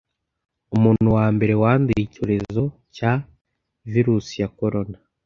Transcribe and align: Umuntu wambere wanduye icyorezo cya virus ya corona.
Umuntu 0.75 1.07
wambere 1.17 1.53
wanduye 1.63 2.01
icyorezo 2.03 2.63
cya 2.95 3.11
virus 3.91 4.27
ya 4.41 4.47
corona. 4.57 4.97